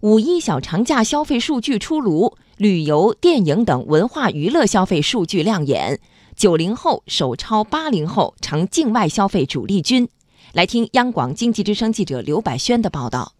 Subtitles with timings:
[0.00, 5.98] 五一小长假消费数据出炉，旅游、电影等文化娱乐消费数据亮眼，
[6.36, 10.08] 九零后首超八零后，成境外消费主力军。
[10.52, 13.34] 来听央广经济之声记者刘百轩的报道。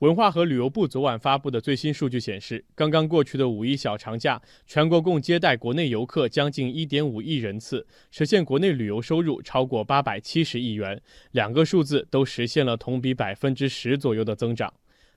[0.00, 11.00] 文化和旅游部昨晚发布的最新数据显示，刚刚过去的五一小长假，全国共接待国内游客将近一点五亿人次，实现国内旅游收入超过八百七十亿元，
[11.30, 14.70] 两个数字都实现了同比百分之十左右的增长。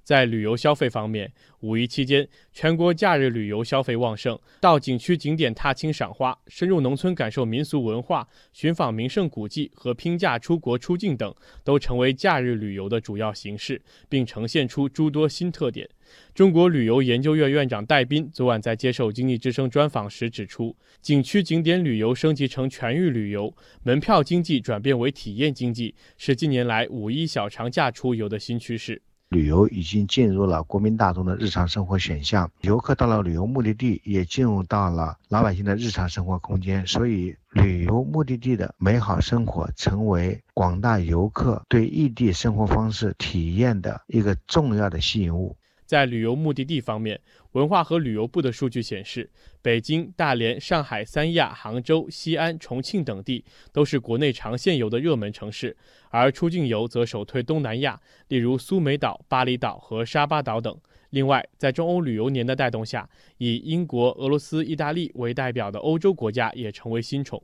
[0.04, 11.34] 在旅游消费方面，五一期间，全国假日旅游消费旺盛，到景区景点踏青赏花，深入农村感受民俗文化，寻访名胜古迹和拼假出国出境等，
[11.64, 15.88] 都成为假日旅游的主要形式，并呈现出诸多新特点。
[16.34, 29.02] 中国旅游研究院院长戴斌昨晚在接受经济之声专访时指出，景区景点旅游升级成全域旅游，门票经济转变为体验经济，是近年来五一小长假出游的新趋势。
[29.32, 45.56] 旅游已经进入了国民大众的日常生活选项，游客到了旅游目的地，也进入到了老百姓的日常生活空间，所以旅游目的地的美好生活成为广大游客对异地生活方式体验的一个重要的吸引物。
[45.92, 47.20] 在旅游目的地方面，
[47.52, 49.30] 文化和旅游部的数据显示，
[49.62, 55.76] 北京、大连、上海、三亚、杭州、西安、重庆等地都是国内长线游的热门城市，
[56.10, 60.74] 而出境游则首推东南亚，例如苏梅岛、巴厘岛和沙巴岛等。
[61.10, 67.44] 另外，在中欧旅游年的带动下，以英国、俄罗斯、意大利为代表的欧洲国家也成为新宠。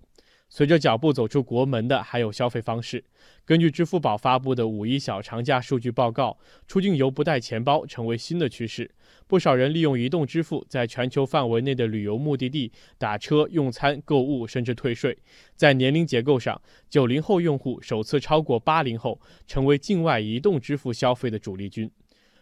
[0.49, 3.03] 随着脚步走出国门的还有消费方式。
[3.45, 8.89] 根据支付宝发布的五一小长假数据报告，出境游不带钱包成为新的趋势。
[9.27, 15.17] 不少人利用移动支付在全球范围内的旅游目的地打车、用餐、购物，甚至退税。
[15.55, 21.91] 在年龄结构上，九零后用户首次超过八零后，成为境外移动支付消费的主力军。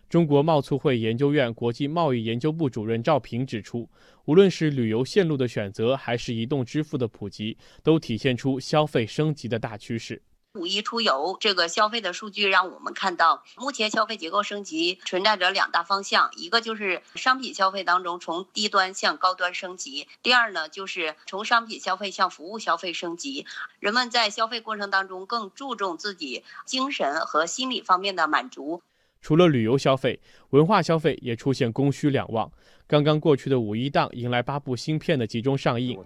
[0.09, 3.89] 中国贸促会研究院国际贸易研究部主任赵平指出，
[4.25, 10.22] 无论是旅游线路的选择，还是移动支付的普及，都体现出消费升级的大趋势。
[10.53, 23.46] 五一出游这个消费的数据让我们看到，目前消费结构升级存在着两大方向，一个就是商品消费当中从低端向高端升级，第二呢就是从商品消费向服务消费升级。
[23.80, 28.81] 人们在消费过程当中更注重自己精神和心理方面的满足。
[29.25, 30.19] 除了旅游消费，
[30.52, 32.47] 文化消费也出现供需两旺。
[32.86, 35.97] 刚刚过去的五一档迎来八部新片的集中上映，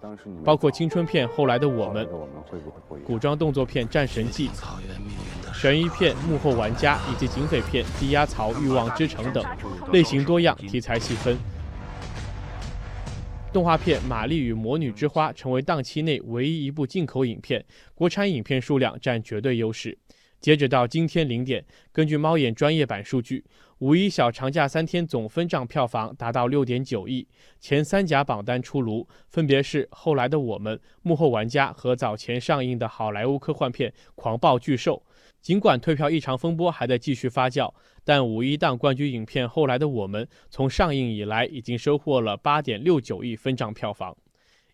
[0.45, 2.05] 包括青春片《后来的我们》、
[3.03, 4.47] 古装动作片《战神纪》、
[5.53, 9.43] 悬疑片《幕后玩家》以及警匪片《低压槽欲望之城》等，
[9.91, 11.37] 类型多样，题材细分。
[13.51, 19.97] 动画片《玛丽与魔女之花》成为档期内唯一一部进口影片，国产影片数量占绝对优势。
[20.39, 23.43] 截止到今天零点，根据猫眼专业版数据，
[23.79, 27.27] 五一小长假三天总分账票房达到六点九亿。
[27.59, 35.03] 前三甲榜单出炉，分别是《后来的我们》《幕后玩家》和早前上映的好莱坞科幻片《狂暴巨兽》。
[35.41, 37.73] 尽管退票异常风波还在继续发酵，
[38.03, 44.15] 但五一档冠军影片《后来的我们》从上映以来已经收获了八点六九亿分账票房。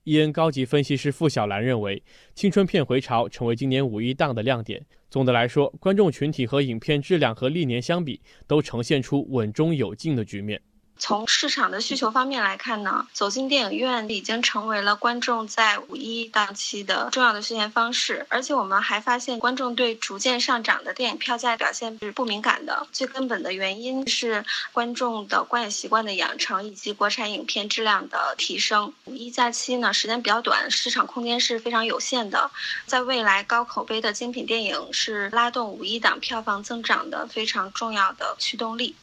[0.06, 2.04] 伊恩高级分析师付小兰认为，
[2.36, 4.86] 青春片回潮成为今年五一档的亮点。
[5.10, 10.62] 总的来说，观众群体和影片质量和历年相比，都呈现出稳中有进的局面。
[10.98, 18.26] 从市场的需求方面来看呢，走进电影院已经成为了观众在五一档期的重要的休闲方式。
[18.30, 22.88] 而且我们还发现，观众对逐渐上涨的电影票价表现是不敏感的。
[22.92, 28.94] 最根本的原因是观众的观影习惯的养成以及国产影片质量的提升。
[29.04, 32.50] 五一假期呢，时间比较短，市场空间是非常有限的。
[32.86, 38.96] 在未来，高口碑的精品电影是拉动五一档票房增长的非常重要的驱动力。